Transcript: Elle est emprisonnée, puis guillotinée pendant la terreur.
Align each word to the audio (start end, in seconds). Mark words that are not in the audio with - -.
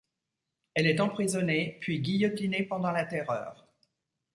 Elle 0.73 0.87
est 0.87 0.99
emprisonnée, 0.99 1.77
puis 1.79 1.99
guillotinée 2.01 2.63
pendant 2.63 2.89
la 2.89 3.05
terreur. 3.05 3.67